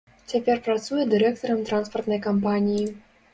[0.31, 2.89] Цяпер працуе дырэктарам транспартнай кампаніі.